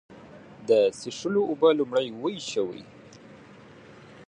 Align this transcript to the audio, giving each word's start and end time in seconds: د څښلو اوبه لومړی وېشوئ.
د 0.67 0.69
څښلو 0.99 1.41
اوبه 1.49 1.69
لومړی 1.79 2.07
وېشوئ. 2.21 2.83